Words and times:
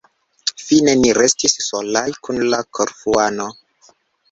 Fine 0.67 0.95
ni 1.01 1.11
restis 1.17 1.55
solaj, 1.67 2.07
kun 2.29 2.43
la 2.55 2.65
Korfuano. 2.79 3.49